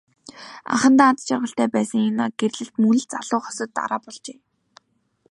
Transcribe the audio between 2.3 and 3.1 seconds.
гэрлэлт мөн л